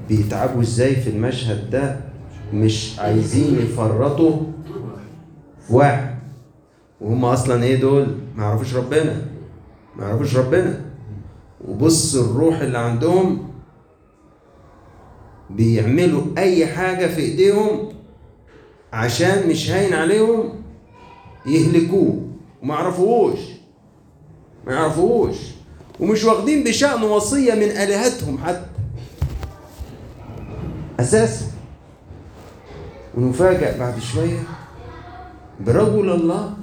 [0.10, 2.00] بيتعبوا إزاي في المشهد ده؟
[2.54, 4.42] مش عايزين يفرطوا
[5.70, 6.16] واحد.
[7.02, 9.22] وهم أصلا إيه دول؟ ما يعرفوش ربنا.
[9.98, 10.82] ما يعرفوش ربنا.
[11.68, 13.50] وبص الروح اللي عندهم
[15.50, 17.90] بيعملوا أي حاجة في إيديهم
[18.94, 20.50] عشان مش هاين عليهم
[21.46, 22.22] يهلكوه.
[22.64, 23.40] وما يعرفوهوش.
[24.68, 25.38] ما يعرفوهوش.
[26.00, 28.66] ومش واخدين بشأن وصية من آلهتهم حتى.
[31.00, 31.46] أساسا
[33.18, 34.40] ونفاجأ بعد شوية
[35.60, 36.54] برجل الله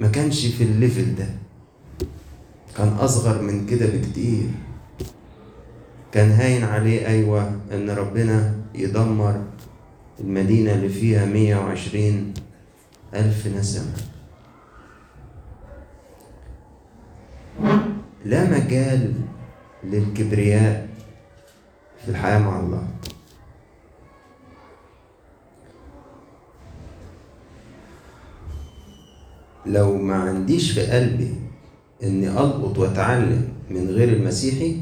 [0.00, 1.26] ما كانش في ال level ده.
[2.76, 4.46] كان أصغر من كده بكتير.
[6.12, 9.40] كان هاين عليه أيوة إن ربنا يدمر
[10.20, 12.34] المدينة اللي فيها 120
[13.14, 13.92] ألف نسمة.
[18.24, 19.12] لا مجال
[19.84, 20.88] للكبرياء
[22.04, 22.88] في الحياة مع الله.
[29.66, 31.34] لو ما عنديش في قلبي
[32.02, 34.76] إني ألقط وأتعلم من غير المسيحي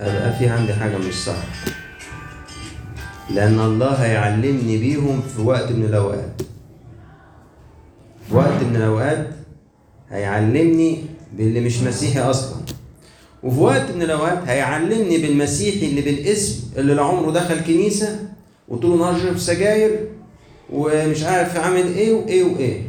[0.00, 1.36] أبقى في عندي حاجة مش صح.
[3.30, 6.42] لأن الله هيعلمني بيهم في وقت من الأوقات.
[8.28, 9.26] في وقت من الأوقات
[10.10, 10.98] هيعلمني
[11.36, 12.56] باللي مش مسيحي أصلا.
[13.42, 18.28] وفي وقت من الأوقات هيعلمني بالمسيحي اللي بالاسم اللي لا عمره دخل كنيسة
[18.68, 20.08] وطول النهار يشرب سجاير
[20.72, 22.82] ومش عارف عامل إيه وإيه وإيه.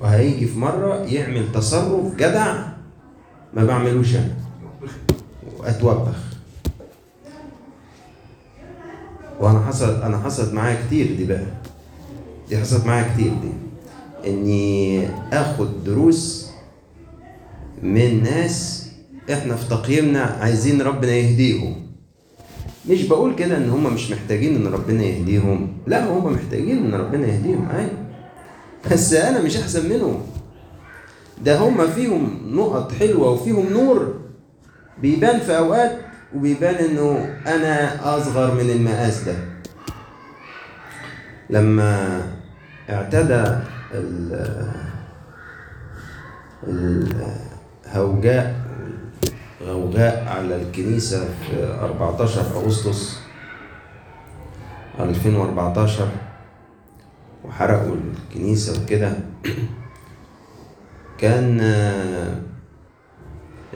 [0.00, 2.66] وهيجي في مرة يعمل تصرف جدع
[3.54, 4.34] ما بعملوش أنا.
[5.58, 6.16] وأتوبخ.
[9.40, 11.44] وأنا حصل أنا حصلت معايا كتير دي بقى.
[12.48, 13.65] دي حصلت معايا كتير دي.
[14.26, 16.50] إني اخد دروس
[17.82, 18.86] من ناس
[19.32, 21.86] إحنا في تقييمنا عايزين ربنا يهديهم.
[22.88, 25.78] مش بقول كده إن هم مش محتاجين إن ربنا يهديهم.
[25.86, 27.90] لا هم محتاجين إن ربنا يهديهم أيوه
[28.92, 30.22] بس أنا مش أحسن منهم.
[31.44, 34.14] ده هم فيهم نقط حلوة وفيهم نور.
[35.02, 35.98] بيبان في أوقات
[36.36, 39.34] وبيبان إنه أنا أصغر من المقاس ده.
[41.50, 42.22] لما
[42.90, 43.58] اعتدى
[47.86, 48.66] الهوجاء
[49.62, 53.18] غوغاء على الكنيسة في 14 أغسطس
[55.00, 56.08] 2014
[57.44, 59.12] وحرقوا الكنيسة وكده.
[61.18, 61.56] كان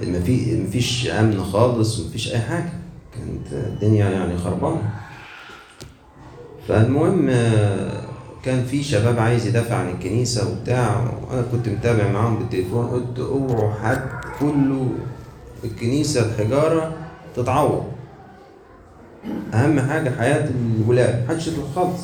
[0.02, 2.72] مفي- مفيش أمن خالص ومفيش أي حاجة.
[3.14, 4.90] كانت الدنيا يعني خربانة.
[6.68, 7.28] فالمهم
[8.44, 11.00] كان في شباب عايز يدافع عن الكنيسة وبتاع
[11.30, 14.00] وأنا كنت متابع معاهم بالتليفون قلت اوعوا حد
[14.40, 14.88] كله
[15.64, 16.92] الكنيسة الحجارة
[17.36, 17.86] تتعور
[19.54, 20.48] أهم حاجة حياة
[20.80, 22.00] الولاد محدش يدخل خالص.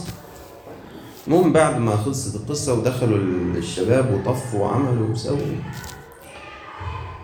[1.27, 3.18] المهم بعد ما خلصت القصة ودخلوا
[3.57, 5.38] الشباب وطفوا وعملوا وسووا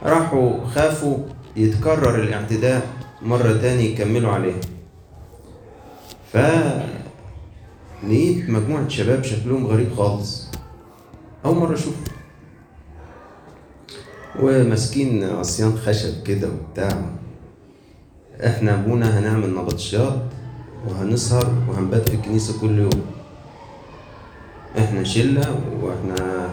[0.03, 1.18] راحوا خافوا
[1.57, 2.87] يتكرر الاعتداء
[3.22, 4.55] مرة تاني يكملوا عليه
[8.08, 10.48] لقيت مجموعة شباب شكلهم غريب خالص.
[11.44, 11.94] أول مرة أشوف
[14.40, 17.02] وماسكين عصيان خشب كده وبتاع.
[18.46, 20.22] إحنا أبونا هنعمل نبطشيات
[20.88, 23.02] وهنسهر وهنبات في الكنيسة كل يوم.
[24.78, 26.48] إحنا شلة وإحنا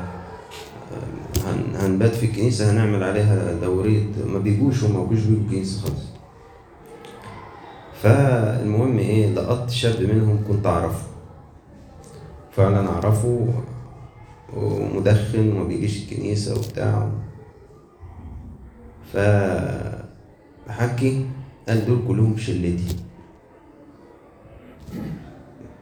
[1.45, 4.03] هن- هنبات في الكنيسة هنعمل عليها دورية.
[4.25, 6.03] ما بيجوش وما بيجوش بيجوا الكنيسة خالص.
[8.03, 11.08] فالمهم إيه لقطت شاب منهم كنت أعرفه.
[12.59, 13.47] فعلا أعرفه
[14.53, 17.09] ومدخن وما بيجيش الكنيسة وبتاع.
[20.67, 21.25] فحكي
[21.67, 22.95] قال دول كلهم شلتي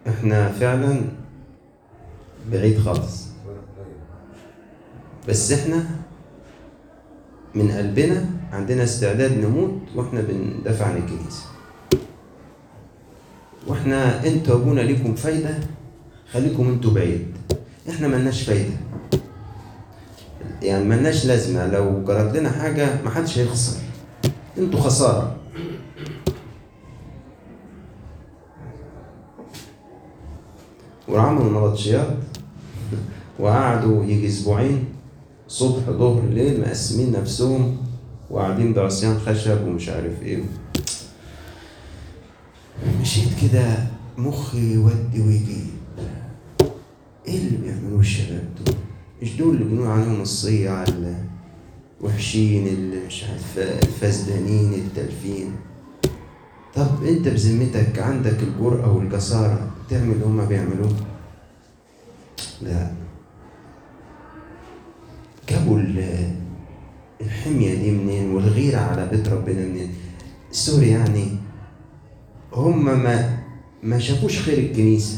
[0.08, 1.02] إحنا فعلا
[2.52, 3.28] بعيد خالص.
[5.30, 5.86] بس إحنا
[7.56, 11.46] من قلبنا عندنا استعداد نموت وإحنا بندافع عن الكنيسة.
[13.68, 15.60] وإحنا أنتوا ابونا ليكم فايدة
[16.34, 17.26] خليكم أنتوا بعيد.
[17.90, 18.74] إحنا ملناش فايدة.
[20.62, 21.68] يعني ملناش لازمة.
[21.68, 23.78] لو جرت لنا حاجة محدش هيخسر.
[24.58, 25.36] أنتوا خسارة.
[31.08, 32.18] وعملوا نبطشيات
[33.40, 34.86] وقعدوا يجي أسبوعين.
[35.48, 37.78] صبح ظهر ليل مقسمين نفسهم.
[38.30, 40.44] وقاعدين بعصيان خشب ومش عارف إيه.
[43.02, 43.78] مشيت كده
[44.18, 45.77] مخي يودي ويجيب
[47.28, 48.76] إيه اللي بيعملوه الشباب دول؟
[49.22, 50.86] مش دول اللي بنقول عليهم الصيع
[52.02, 55.52] الوحشين اللي مش عارف الفاسدانين التلفين
[56.76, 60.96] طب أنت بذمتك عندك الجرأة والجسارة تعمل اللي هما بيعملوه؟
[62.62, 62.92] لا.
[65.50, 66.32] جابوا ال-
[67.22, 69.94] الحمية دي منين والغيرة على بيت ربنا منين؟
[70.52, 71.28] سوري يعني
[72.54, 73.38] هم ما
[73.84, 75.18] ما شافوش خير الكنيسة.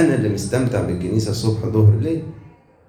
[0.00, 2.22] أنا اللي مستمتع بالكنيسة الصبح ظهر ليل.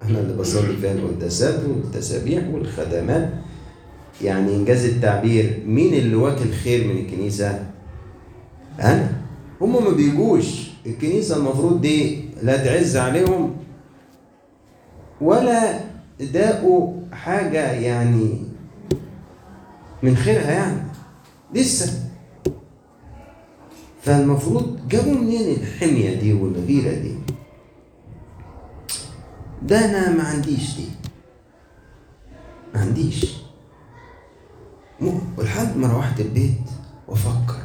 [0.02, 3.30] أنا اللي بصلي فيها القداسات والتسابيح والخدمات.
[4.22, 7.64] يعني إنجاز التعبير مين اللي واكل خير من الكنيسة؟
[8.80, 9.12] أنا؟
[9.60, 10.70] هم ما بيجوش.
[10.86, 13.56] الكنيسة المفروض دي لا تعز عليهم
[15.20, 15.80] ولا
[16.20, 18.38] داقوا حاجة يعني
[20.02, 20.82] من خيرها يعني.
[21.54, 22.09] لسه.
[24.02, 27.14] فالمفروض جابوا منين الحمية دي والغيرة دي
[29.62, 30.84] ده أنا ما عنديش دي.
[32.74, 33.36] ما عنديش.
[35.38, 36.58] ولحد ما روحت البيت
[37.08, 37.56] وأفكر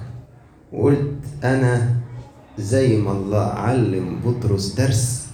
[0.74, 1.96] وقلت أنا
[2.58, 5.26] زي ما الله علم بطرس درس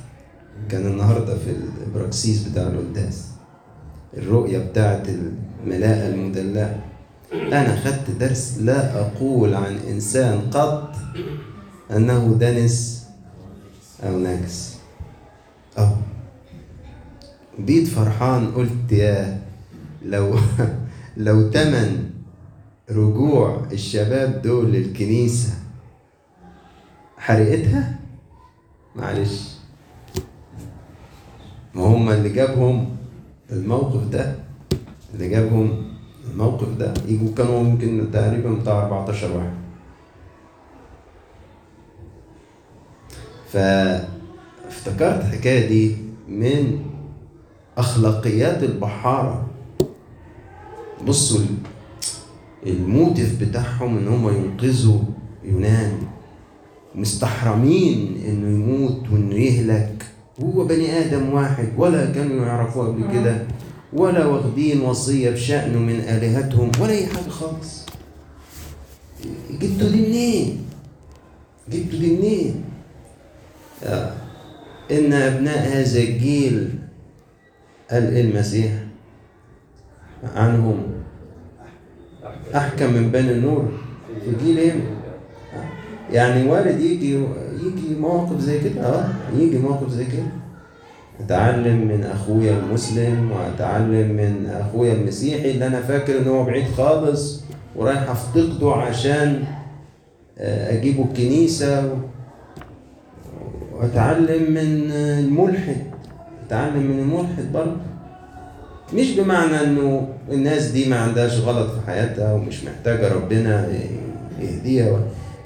[0.70, 1.56] كان النهارده في
[1.88, 3.28] البراكسيس بتاع القداس.
[4.18, 6.76] الرؤية بتاعت الملاءة المدلعة
[7.34, 10.91] أنا خدت درس لا أقول عن إنسان قط
[11.92, 13.08] أنه دنس
[14.04, 14.78] أو نجس
[15.78, 15.98] أه
[17.60, 19.42] بيت فرحان قلت يا
[20.06, 20.36] لو
[21.18, 22.10] لو تمن
[22.92, 25.54] رجوع الشباب دول للكنيسة.
[27.18, 28.00] حرقتها؟
[28.96, 29.56] معلش.
[31.76, 32.96] ما هم اللي جابهم
[33.52, 34.36] الموقف ده.
[35.14, 35.84] اللي جابهم
[36.32, 36.94] الموقف ده.
[37.08, 39.61] يجوا كانوا ممكن تقريبا بتاع 14 واحد.
[43.52, 45.96] فافتكرت الحكاية دي
[46.30, 46.80] من
[47.78, 49.48] أخلاقيات البحارة.
[51.08, 51.40] بصوا
[52.68, 55.00] الموتيف بتاعهم إن هم ينقذوا
[55.44, 55.98] يونان.
[56.96, 60.06] مستحرمين إنه يموت وإنه يهلك.
[60.44, 63.48] هو بني آدم واحد ولا كانوا يعرفوه قبل كده
[63.94, 67.86] ولا واخدين وصية بشأنه من آلهتهم ولا أي حاجة خالص.
[69.52, 70.66] جبتوا دي منين؟
[71.72, 72.64] جبتوا دي منين؟
[73.86, 74.12] آه.
[74.92, 76.70] إن أبناء هذا الجيل
[77.92, 78.72] قال إيه المسيح
[80.36, 80.78] عنهم
[82.56, 83.72] أحكم من بني النور
[84.26, 84.82] في جيلهم.
[86.12, 87.14] يعني وارد يجي
[87.64, 89.10] يجي مواقف زي كده آه.
[89.38, 90.24] يجي مواقف زي كده.
[91.20, 97.44] أتعلم من أخويا المسلم وأتعلم من أخويا المسيحي اللي أنا فاكر إن هو بعيد خالص
[97.76, 99.44] ورايح أفتقده عشان
[100.38, 101.98] آه، أجيبه الكنيسة.
[103.82, 105.78] واتعلم من الملحد.
[106.48, 107.78] اتعلم من الملحد برضه.
[108.94, 113.68] مش بمعنى انه الناس دي ما عندهاش غلط في حياتها ومش محتاجة ربنا
[114.40, 115.00] يهديها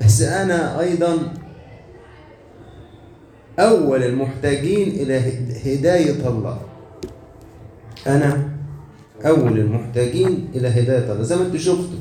[0.05, 1.17] بس أنا أيضا
[3.59, 5.21] أول المحتاجين إلى
[5.65, 6.57] هداية الله.
[8.07, 8.49] أنا
[9.25, 11.23] أول المحتاجين إلى هداية الله.
[11.23, 11.99] زي ما أنتم شفتوا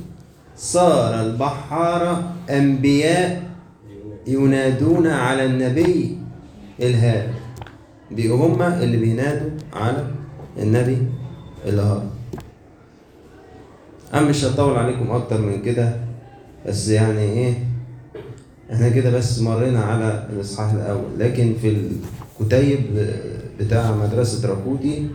[0.57, 3.43] صار البحارة أنبياء
[4.27, 6.19] ينادون على النبي.
[6.81, 7.29] الهاد
[8.11, 10.07] دي هم اللي بينادوا على
[10.59, 10.99] النبي
[11.67, 12.03] الهاد
[14.15, 15.97] أنا مش هطول عليكم أكتر من كده
[16.67, 17.55] بس يعني إيه
[18.73, 21.19] إحنا كده بس مرينا على الإصحاح الأول.
[21.19, 21.77] لكن في
[22.41, 22.79] الكتيب
[23.61, 25.07] بتاع مدرسة راكوتي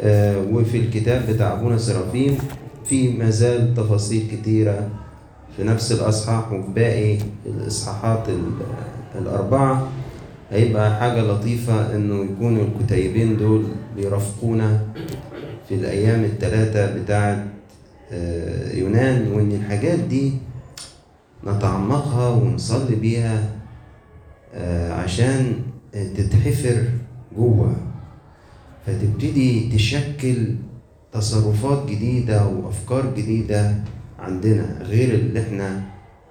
[0.00, 2.38] آه، وفي الكتاب بتاع أبونا سرافيم
[2.84, 4.88] في مازال تفاصيل كتيرة
[5.56, 8.24] في نفس الأصحاح وفي باقي الإصحاحات
[9.18, 9.88] الأربعة.
[10.52, 13.64] هيبقى حاجة لطيفة إنه يكونوا الكتيبين دول
[13.96, 14.80] بيرافقونا
[15.68, 17.46] في الأيام الثلاثة بتاعة
[18.12, 20.32] آه، يونان وإن الحاجات دي
[21.46, 23.48] نتعمقها ونصلي بيها
[24.54, 25.54] آه، عشان
[25.92, 26.84] تتحفر
[27.36, 27.76] جوه.
[28.86, 30.54] فتبتدي تشكل
[31.12, 33.74] تصرفات جديدة وأفكار جديدة
[34.18, 35.82] عندنا غير اللي إحنا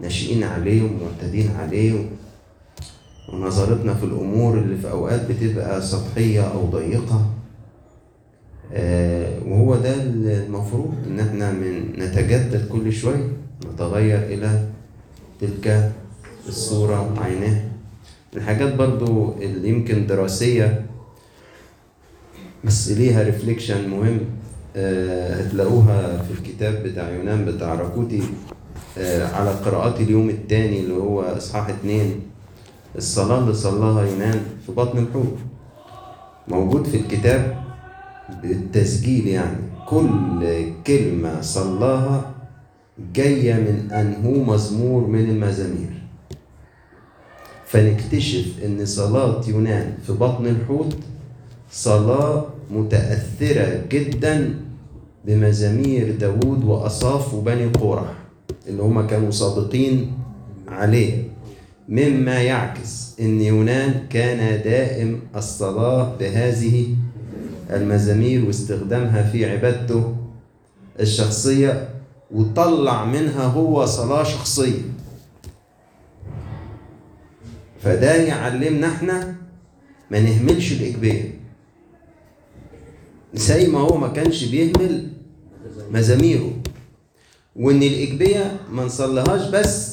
[0.02, 1.94] ناشئين عليه ومعتادين عليه.
[3.34, 7.26] ونظرتنا في الأمور اللي في أوقات بتبقى سطحية أو ضيقة
[8.74, 13.28] آه وهو ده المفروض إن إحنا من نتجدد كل شوية
[13.74, 14.64] نتغير إلى
[15.42, 15.92] تلك
[16.48, 17.64] الصورة عينها
[18.36, 20.86] الحاجات برضو اللي يمكن دراسية
[22.64, 24.20] بس ليها ريفليكشن مهم
[24.76, 28.24] آه، هتلاقوها في الكتاب بتاع يونان بتاع راكوتي
[28.98, 32.22] آه، على قراءات اليوم الثاني اللي هو إصحاح اتنين.
[32.98, 35.38] الصلاة اللي صلاها يونان في بطن الحوت.
[36.48, 37.64] موجود في الكتاب
[38.44, 39.58] بالتسجيل يعني.
[39.88, 42.32] كل كلمة صلاها
[43.14, 46.02] جاية من أنهو مزمور من المزامير.
[47.66, 50.96] فنكتشف إن صلاة يونان في بطن الحوت
[51.72, 54.60] صلاة متأثرة جدا
[55.26, 58.14] بمزامير داوود وأصاف وبني قورح
[58.68, 60.12] اللي هما كانوا سابقين
[60.68, 61.31] عليه.
[61.90, 66.96] مما يعكس إن يونان كان دائم الصلاة بهذه
[67.70, 70.16] المزامير واستخدامها في عبادته
[71.00, 71.90] الشخصية
[72.32, 74.82] وطلع منها هو صلاة شخصية.
[77.82, 79.36] فده يعلمنا إحنا
[80.12, 81.24] ما نهملش الإجبار.
[83.34, 85.08] زي ما هو ما كانش بيهمل
[85.92, 86.54] مزاميره.
[87.56, 89.91] وإن الاجبيه ما نصليهاش بس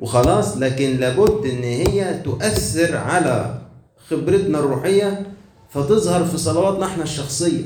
[0.00, 3.58] وخلاص لكن لابد إن هي تؤثر على
[4.08, 5.26] خبرتنا الروحية
[5.70, 7.62] فتظهر في صلواتنا إحنا الشخصية.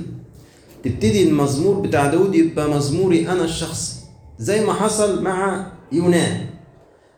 [0.85, 3.97] تبتدي المزمور بتاع داود يبقى مزموري أنا الشخصي
[4.39, 6.47] زي ما حصل مع يونان.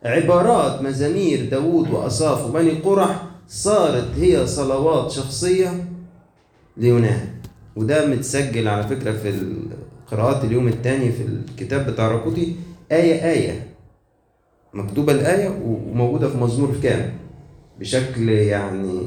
[0.03, 5.85] عبارات مزامير داود وأصاف وبني قرح صارت هي صلوات شخصية
[6.77, 7.27] ليونان.
[7.75, 9.53] وده متسجل على فكرة في
[10.11, 12.55] قراءات اليوم الثاني في الكتاب بتاع راكوتي
[12.91, 13.74] آية آية.
[14.75, 17.13] مكتوبة الآية وموجودة في مزمور كام
[17.79, 18.99] بشكل يعني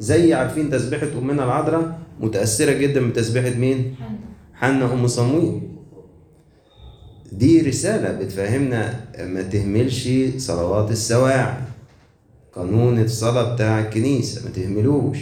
[0.00, 3.94] زي عارفين تسبيحة أمنا العذراء متأثرة جدا بتسبيحة مين؟
[4.54, 5.60] حنا أم صمويل
[7.32, 11.54] دي رسالة بتفهمنا ما تهملش صلوات السواعي
[12.52, 15.18] قانون الصلاة بتاع الكنيسة ما تهملوش.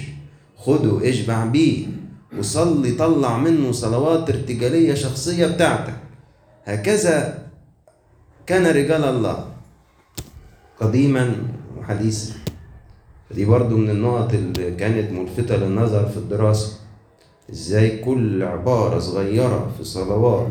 [0.56, 1.86] خده اشبع بيه
[2.38, 5.94] وصلي طلع منه صلوات ارتجالية شخصية بتاعتك.
[6.64, 7.42] هكذا
[8.46, 9.47] كان رجال الله.
[10.80, 11.34] قديما
[11.78, 12.34] وحديثا
[13.34, 16.72] دي برضو من النقط اللي كانت ملفتة للنظر في الدراسة.
[17.52, 20.46] إزاي كل عبارة صغيرة في صلوات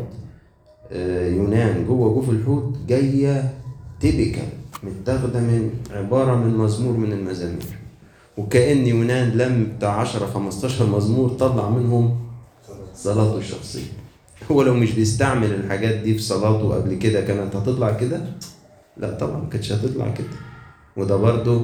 [0.92, 3.54] آه، يونان جوه جوف الحوت جاية
[4.00, 4.48] تيبيكال
[4.82, 7.78] متاخدة من عبارة من مزمور من المزامير.
[8.36, 12.16] وكأن يونان لم بتاع 10 15 مزمور طلع منهم
[12.94, 13.92] صلاته الشخصية.
[14.50, 18.20] هو لو مش بيستعمل الحاجات دي في صلاته قبل كده كانت هتطلع كده؟
[18.98, 20.26] لا طبعا ما كانتش هتطلع كده.
[20.96, 21.62] وده برضو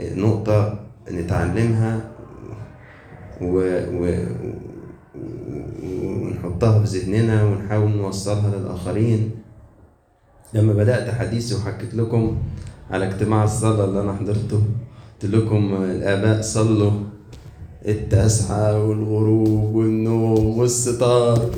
[0.00, 2.00] نقطة نتعلمها
[3.40, 3.54] و...
[3.92, 4.26] و...
[5.82, 9.30] ونحطها في ذهننا ونحاول نوصلها للآخرين.
[10.54, 12.36] لما بدأت حديثي وحكيت لكم
[12.90, 14.62] على اجتماع الصلاة اللي أنا حضرته
[15.22, 16.92] قلت لكم الآباء صلوا
[17.88, 21.50] التسعة والغروب والنوم والستار.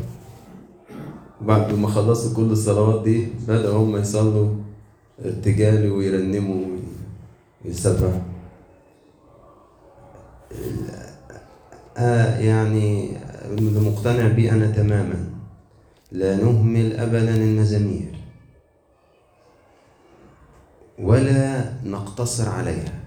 [1.47, 4.55] بعد ما خلصوا كل الصلوات دي بدأوا هم يصلوا
[5.25, 6.65] ارتجالي ويرنموا
[7.65, 8.21] ويسبحوا.
[11.97, 15.31] آه يعني اللي مقتنع بيه أنا تماما.
[16.13, 18.15] لا نهمل أبدا المزامير.
[20.99, 23.01] ولا نقتصر عليها.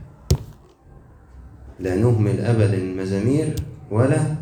[1.79, 3.55] لا نهمل أبدا المزامير
[3.91, 4.35] ولا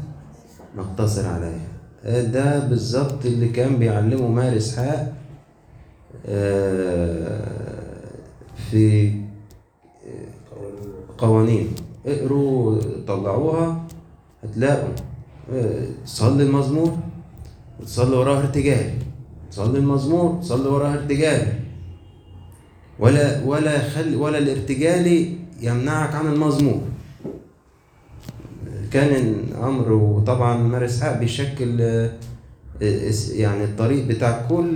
[0.77, 1.72] نقتصر عليها.
[2.05, 5.13] ده بالظبط اللي كان بيعلمه مار إسحاق
[8.71, 9.11] في
[11.17, 11.67] قوانين.
[12.05, 13.87] اقروا طلعوها
[14.43, 14.89] هتلاقوا
[16.05, 16.97] تصلي المزمور
[17.79, 18.93] وتصلي وراه ارتجال
[19.51, 21.53] تصلي المزمور تصلي وراه ارتجال.
[22.99, 26.81] ولا ولا خلي ولا الارتجالي يمنعك عن المزمور.
[28.93, 31.79] كان أمر وطبعا مار اسحاق بيشكل
[33.31, 34.73] يعني الطريق بتاع كل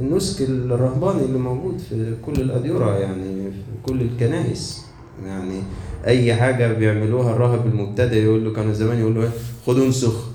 [0.00, 4.84] النسك الرهباني اللي موجود في كل الأديرة يعني في كل الكنائس.
[5.26, 5.62] يعني
[6.06, 9.30] أي حاجة بيعملوها الراهب المبتدئ يقول له كانوا زمان يقول له إيه؟
[9.66, 10.30] خد انسخ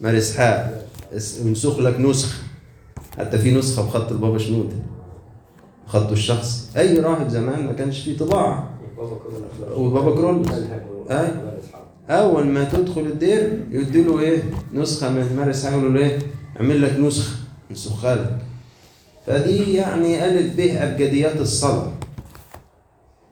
[0.00, 0.86] مار اسحاق
[1.44, 2.42] انسخ لك نسخه
[3.18, 4.76] حتى في نسخة بخط البابا شنوده
[5.86, 6.70] خطه الشخص.
[6.76, 8.70] أي راهب زمان ما كانش فيه طباعة.
[9.76, 10.42] وبابا كرول.
[11.10, 11.28] أي.
[12.10, 14.42] أول ما تدخل الدير يدي له إيه؟
[14.74, 16.18] نسخة من مار اسحاق يقول له إيه؟
[16.56, 17.36] اعمل لك نسخة
[17.70, 18.38] نسخها لك
[19.26, 21.92] فدي يعني ألف به أبجديات الصلاة.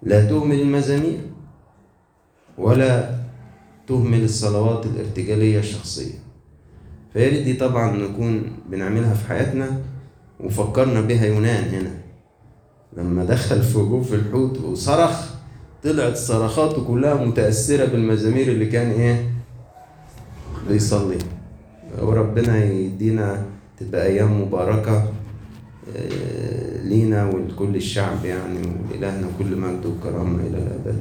[0.02, 1.20] لا تهمل المزامير
[2.58, 3.10] ولا
[3.88, 6.18] تهمل الصلوات الارتجالية الشخصية.
[7.16, 9.80] ريت دي طبعا نكون بنعملها في حياتنا
[10.40, 11.94] وفكرنا بها يونان هنا.
[12.96, 15.35] لما دخل في جوف الحوت وصرخ
[15.86, 19.30] طلعت صرخاته كلها متأثرة بالمزامير اللي كان إيه؟
[20.68, 21.18] بيصلي
[22.02, 23.42] وربنا يدينا
[23.80, 25.08] تبقى أيام مباركة
[26.84, 30.98] لينا ولكل الشعب يعني ولإلهنا كل مجد وكرامة إلى الأبد